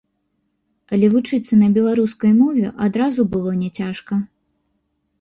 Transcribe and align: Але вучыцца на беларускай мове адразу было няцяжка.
Але 0.97 1.07
вучыцца 1.17 1.53
на 1.61 1.69
беларускай 1.77 2.31
мове 2.41 2.75
адразу 2.89 3.29
было 3.37 3.51
няцяжка. 3.63 4.23